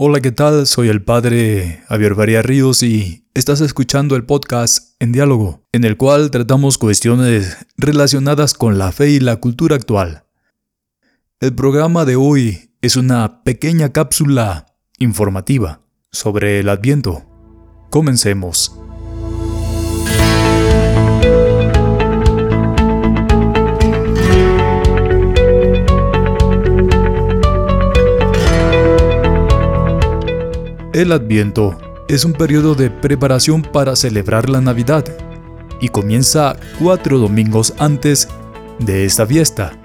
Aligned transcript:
Hola, 0.00 0.20
¿qué 0.20 0.30
tal? 0.30 0.68
Soy 0.68 0.86
el 0.86 1.02
padre 1.02 1.82
Javier 1.88 2.14
Varía 2.14 2.40
Ríos 2.40 2.84
y 2.84 3.26
estás 3.34 3.60
escuchando 3.60 4.14
el 4.14 4.24
podcast 4.24 4.94
En 5.00 5.10
Diálogo, 5.10 5.66
en 5.72 5.82
el 5.82 5.96
cual 5.96 6.30
tratamos 6.30 6.78
cuestiones 6.78 7.56
relacionadas 7.76 8.54
con 8.54 8.78
la 8.78 8.92
fe 8.92 9.10
y 9.10 9.18
la 9.18 9.38
cultura 9.38 9.74
actual. 9.74 10.22
El 11.40 11.52
programa 11.52 12.04
de 12.04 12.14
hoy 12.14 12.70
es 12.80 12.94
una 12.94 13.42
pequeña 13.42 13.92
cápsula 13.92 14.66
informativa 14.98 15.80
sobre 16.12 16.60
el 16.60 16.68
Adviento. 16.68 17.24
Comencemos. 17.90 18.77
El 30.98 31.12
Adviento 31.12 31.78
es 32.08 32.24
un 32.24 32.32
periodo 32.32 32.74
de 32.74 32.90
preparación 32.90 33.62
para 33.62 33.94
celebrar 33.94 34.48
la 34.48 34.60
Navidad 34.60 35.04
y 35.80 35.90
comienza 35.90 36.56
cuatro 36.80 37.18
domingos 37.18 37.72
antes 37.78 38.26
de 38.80 39.04
esta 39.04 39.24
fiesta. 39.24 39.78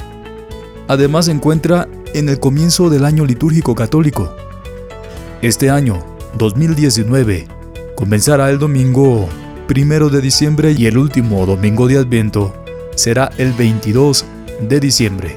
Además 0.88 1.26
se 1.26 1.32
encuentra 1.32 1.88
en 2.16 2.30
el 2.30 2.40
comienzo 2.40 2.90
del 2.90 3.06
año 3.06 3.26
litúrgico 3.26 3.76
católico. 3.76 4.36
Este 5.44 5.70
año, 5.70 6.04
2019, 6.40 7.46
comenzará 7.96 8.50
el 8.50 8.58
domingo 8.58 9.30
primero 9.68 10.10
de 10.10 10.20
diciembre 10.20 10.72
y 10.72 10.88
el 10.88 10.98
último 10.98 11.46
domingo 11.46 11.88
de 11.88 12.00
Adviento 12.00 12.56
será 12.96 13.30
el 13.38 13.54
22 13.54 14.26
de 14.68 14.80
diciembre. 14.80 15.36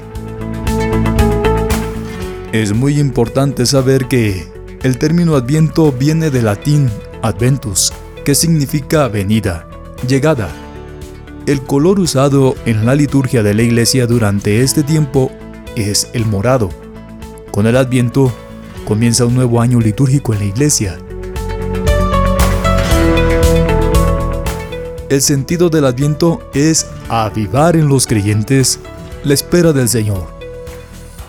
Es 2.51 2.73
muy 2.73 2.99
importante 2.99 3.67
saber 3.67 4.07
que 4.07 4.56
el 4.83 4.97
término 4.97 5.35
adviento 5.35 5.91
viene 5.91 6.29
del 6.29 6.45
latín 6.45 6.89
adventus, 7.21 7.91
que 8.23 8.35
significa 8.35 9.07
venida, 9.07 9.67
llegada. 10.07 10.49
El 11.45 11.61
color 11.61 11.99
usado 11.99 12.55
en 12.65 12.85
la 12.85 12.93
liturgia 12.93 13.41
de 13.41 13.53
la 13.53 13.63
iglesia 13.63 14.05
durante 14.05 14.61
este 14.61 14.83
tiempo 14.83 15.31
es 15.75 16.09
el 16.13 16.25
morado. 16.25 16.69
Con 17.51 17.67
el 17.67 17.77
adviento 17.77 18.31
comienza 18.85 19.25
un 19.25 19.35
nuevo 19.35 19.61
año 19.61 19.79
litúrgico 19.79 20.33
en 20.33 20.39
la 20.39 20.45
iglesia. 20.45 20.97
El 25.09 25.21
sentido 25.21 25.69
del 25.69 25.85
adviento 25.85 26.41
es 26.53 26.85
avivar 27.07 27.77
en 27.77 27.87
los 27.87 28.05
creyentes 28.05 28.79
la 29.23 29.33
espera 29.33 29.71
del 29.71 29.87
Señor. 29.87 30.27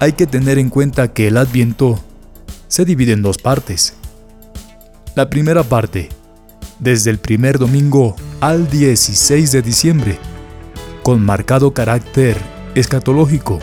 Hay 0.00 0.12
que 0.12 0.27
tener 0.27 0.59
en 0.59 0.69
cuenta 0.69 1.12
que 1.12 1.28
el 1.28 1.37
adviento 1.37 2.00
se 2.69 2.84
divide 2.84 3.12
en 3.12 3.22
dos 3.22 3.38
partes. 3.38 3.94
La 5.14 5.28
primera 5.28 5.64
parte, 5.64 6.11
desde 6.78 7.10
el 7.10 7.19
primer 7.19 7.58
domingo 7.58 8.14
al 8.41 8.70
16 8.70 9.50
de 9.50 9.62
diciembre, 9.62 10.19
con 11.02 11.25
marcado 11.25 11.72
carácter 11.72 12.36
escatológico, 12.75 13.58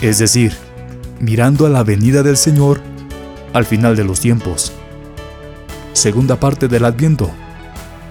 es 0.00 0.18
decir, 0.18 0.54
mirando 1.20 1.66
a 1.66 1.68
la 1.68 1.82
venida 1.82 2.22
del 2.22 2.36
Señor 2.36 2.80
al 3.52 3.66
final 3.66 3.96
de 3.96 4.04
los 4.04 4.20
tiempos. 4.20 4.72
Segunda 5.92 6.38
parte 6.38 6.68
del 6.68 6.84
Adviento, 6.84 7.30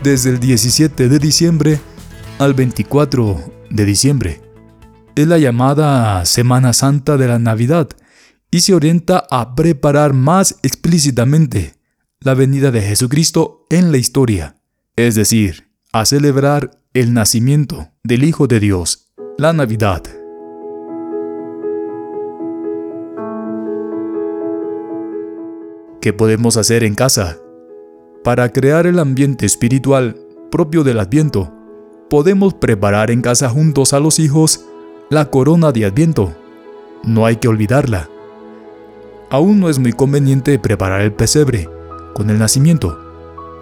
desde 0.04 0.30
el 0.30 0.40
17 0.40 1.10
de 1.10 1.20
diciembre 1.20 1.80
al 2.38 2.54
24 2.54 3.52
de 3.70 3.86
diciembre. 3.86 4.42
Es 5.16 5.28
la 5.28 5.38
llamada 5.38 6.24
Semana 6.26 6.74
Santa 6.74 7.18
de 7.18 7.28
la 7.28 7.40
Navidad, 7.40 7.90
y 8.52 8.62
se 8.62 8.74
orienta 8.74 9.26
a 9.30 9.56
preparar 9.56 10.14
más 10.14 10.58
explícitamente 10.64 11.74
la 12.20 12.34
venida 12.34 12.72
de 12.72 12.82
Jesucristo 12.82 13.66
en 13.70 13.92
la 13.92 13.98
historia, 13.98 14.56
es 14.96 15.16
decir, 15.16 15.70
a 15.94 16.06
celebrar 16.06 16.72
el 16.94 17.14
nacimiento 17.14 17.90
del 18.04 18.24
Hijo 18.24 18.48
de 18.48 18.60
Dios, 18.60 19.12
la 19.38 19.54
Navidad. 19.54 20.04
¿Qué 26.02 26.14
podemos 26.14 26.58
hacer 26.58 26.84
en 26.84 26.96
casa? 26.96 27.38
Para 28.24 28.52
crear 28.52 28.88
el 28.88 29.00
ambiente 29.00 29.46
espiritual 29.46 30.18
propio 30.50 30.84
del 30.84 31.00
Adviento, 31.00 31.54
podemos 32.10 32.54
preparar 32.54 33.12
en 33.12 33.22
casa 33.22 33.50
juntos 33.50 33.94
a 33.94 34.00
los 34.00 34.20
hijos 34.20 34.66
la 35.10 35.30
corona 35.30 35.72
de 35.72 35.86
Adviento. 35.86 36.36
No 37.04 37.26
hay 37.26 37.36
que 37.38 37.48
olvidarla 37.48 38.10
aún 39.30 39.60
no 39.60 39.70
es 39.70 39.80
muy 39.80 39.94
conveniente 39.94 40.58
preparar 40.60 41.02
el 41.02 41.14
pesebre 41.14 41.70
con 42.14 42.30
el 42.30 42.40
nacimiento, 42.40 43.00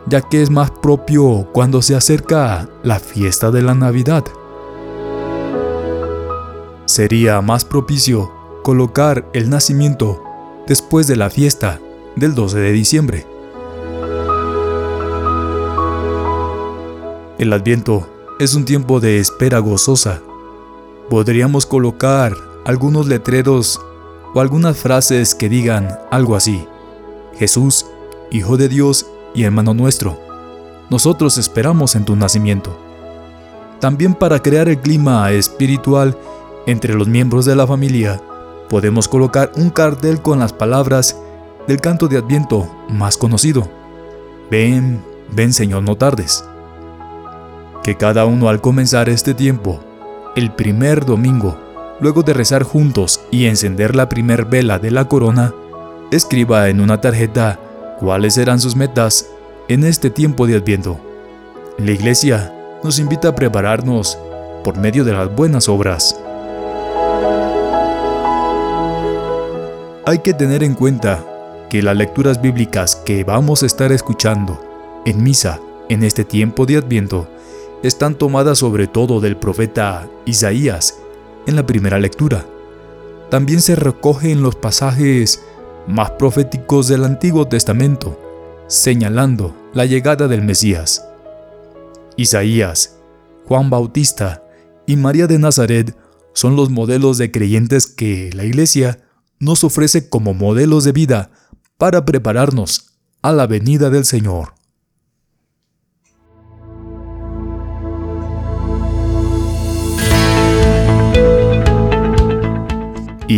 ya 0.08 0.22
que 0.22 0.42
es 0.42 0.50
más 0.50 0.72
propio 0.72 1.50
cuando 1.52 1.82
se 1.82 1.96
acerca 1.96 2.70
la 2.84 3.00
fiesta 3.00 3.52
de 3.52 3.62
la 3.62 3.76
Navidad. 3.76 4.24
Sería 6.86 7.42
más 7.42 7.66
propicio 7.66 8.32
colocar 8.64 9.28
el 9.34 9.50
nacimiento 9.50 10.24
después 10.68 11.08
de 11.08 11.18
la 11.18 11.30
fiesta 11.30 11.80
del 12.16 12.34
12 12.34 12.60
de 12.60 12.72
diciembre. 12.72 13.28
El 17.38 17.54
adviento 17.54 18.10
es 18.40 18.56
un 18.56 18.66
tiempo 18.66 19.00
de 19.00 19.20
espera 19.20 19.60
gozosa. 19.60 20.22
Podríamos 21.10 21.66
colocar 21.66 22.34
algunos 22.66 23.08
letreros 23.08 23.80
o 24.38 24.40
algunas 24.40 24.78
frases 24.78 25.34
que 25.34 25.50
digan 25.50 25.98
algo 26.12 26.36
así. 26.36 26.68
Jesús, 27.40 27.88
Hijo 28.30 28.56
de 28.56 28.70
Dios 28.70 29.08
y 29.34 29.46
hermano 29.46 29.74
nuestro, 29.74 30.20
nosotros 30.92 31.40
esperamos 31.40 31.96
en 31.96 32.06
tu 32.06 32.16
nacimiento. 32.16 32.78
También 33.80 34.14
para 34.14 34.44
crear 34.44 34.70
el 34.70 34.80
clima 34.80 35.32
espiritual 35.32 36.16
entre 36.68 36.94
los 36.94 37.08
miembros 37.08 37.46
de 37.46 37.56
la 37.56 37.66
familia, 37.66 38.22
podemos 38.70 39.08
colocar 39.08 39.52
un 39.56 39.72
cartel 39.72 40.22
con 40.22 40.38
las 40.38 40.54
palabras 40.54 41.18
del 41.68 41.82
canto 41.82 42.08
de 42.08 42.18
Adviento 42.18 42.70
más 42.90 43.18
conocido. 43.18 43.68
Ven, 44.52 45.04
ven 45.32 45.52
Señor, 45.52 45.82
no 45.82 45.96
tardes. 45.96 46.44
Que 47.82 47.98
cada 47.98 48.26
uno 48.26 48.50
al 48.50 48.62
comenzar 48.62 49.10
este 49.10 49.34
tiempo, 49.34 49.80
el 50.36 50.52
primer 50.52 51.06
domingo, 51.06 51.58
luego 52.00 52.24
de 52.24 52.34
rezar 52.34 52.64
juntos 52.64 53.22
y 53.32 53.46
encender 53.46 53.96
la 53.96 54.10
primer 54.10 54.46
vela 54.46 54.80
de 54.80 54.92
la 54.92 55.06
corona, 55.06 55.54
escriba 56.12 56.70
en 56.70 56.82
una 56.82 57.02
tarjeta 57.02 57.60
cuáles 58.00 58.36
serán 58.36 58.60
sus 58.60 58.76
metas 58.76 59.30
en 59.68 59.84
este 59.84 60.10
tiempo 60.10 60.48
de 60.48 60.56
Adviento. 60.56 61.00
La 61.78 61.92
Iglesia 61.92 62.54
nos 62.84 63.00
invita 63.00 63.30
a 63.30 63.36
prepararnos 63.36 64.18
por 64.64 64.78
medio 64.78 65.04
de 65.04 65.14
las 65.14 65.34
buenas 65.34 65.68
obras. 65.70 66.20
Hay 70.06 70.20
que 70.20 70.34
tener 70.34 70.64
en 70.64 70.74
cuenta 70.74 71.24
que 71.70 71.82
las 71.82 71.98
lecturas 71.98 72.42
bíblicas 72.42 72.96
que 72.96 73.24
vamos 73.24 73.64
a 73.64 73.66
estar 73.66 73.92
escuchando 73.92 74.62
en 75.06 75.22
misa 75.22 75.60
en 75.90 76.04
este 76.04 76.24
tiempo 76.24 76.66
de 76.66 76.78
Adviento 76.78 77.28
están 77.84 78.16
tomadas 78.16 78.60
sobre 78.60 78.88
todo 78.88 79.20
del 79.20 79.36
profeta 79.36 80.08
Isaías 80.26 80.98
en 81.48 81.56
la 81.56 81.66
primera 81.66 81.98
lectura. 81.98 82.46
También 83.32 83.62
se 83.62 83.76
recoge 83.76 84.32
en 84.32 84.44
los 84.44 84.56
pasajes 84.56 85.44
más 85.88 86.12
proféticos 86.12 86.88
del 86.88 87.04
Antiguo 87.04 87.48
Testamento, 87.48 88.20
señalando 88.68 89.56
la 89.74 89.86
llegada 89.86 90.28
del 90.28 90.44
Mesías. 90.44 91.08
Isaías, 92.18 92.98
Juan 93.46 93.70
Bautista 93.70 94.44
y 94.86 94.96
María 94.96 95.28
de 95.28 95.40
Nazaret 95.40 95.96
son 96.34 96.56
los 96.56 96.70
modelos 96.70 97.18
de 97.18 97.32
creyentes 97.32 97.88
que 97.88 98.30
la 98.34 98.44
Iglesia 98.44 99.00
nos 99.40 99.64
ofrece 99.64 100.10
como 100.10 100.34
modelos 100.34 100.84
de 100.84 100.92
vida 100.92 101.32
para 101.78 102.06
prepararnos 102.06 102.94
a 103.22 103.32
la 103.32 103.48
venida 103.48 103.90
del 103.90 104.06
Señor. 104.06 104.57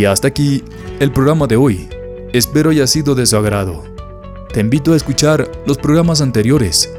Y 0.00 0.06
hasta 0.06 0.28
aquí 0.28 0.64
el 0.98 1.12
programa 1.12 1.46
de 1.46 1.56
hoy. 1.56 1.86
Espero 2.32 2.70
haya 2.70 2.86
sido 2.86 3.14
de 3.14 3.26
su 3.26 3.36
agrado. 3.36 3.84
Te 4.50 4.60
invito 4.60 4.94
a 4.94 4.96
escuchar 4.96 5.52
los 5.66 5.76
programas 5.76 6.22
anteriores. 6.22 6.90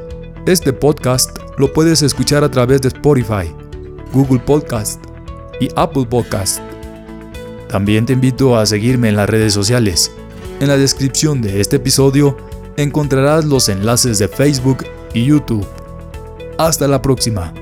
Este 0.46 0.72
podcast 0.72 1.36
lo 1.58 1.72
puedes 1.72 2.02
escuchar 2.02 2.44
a 2.44 2.48
través 2.48 2.80
de 2.80 2.86
Spotify, 2.90 3.52
Google 4.12 4.38
Podcast 4.38 5.04
y 5.58 5.68
Apple 5.74 6.06
Podcast. 6.08 6.60
También 7.68 8.06
te 8.06 8.12
invito 8.12 8.56
a 8.56 8.66
seguirme 8.66 9.08
en 9.08 9.16
las 9.16 9.28
redes 9.28 9.52
sociales. 9.52 10.12
En 10.60 10.68
la 10.68 10.76
descripción 10.76 11.42
de 11.42 11.60
este 11.60 11.78
episodio 11.78 12.36
encontrarás 12.76 13.44
los 13.44 13.68
enlaces 13.68 14.20
de 14.20 14.28
Facebook 14.28 14.84
y 15.12 15.24
YouTube. 15.24 15.66
Hasta 16.56 16.86
la 16.86 17.02
próxima. 17.02 17.52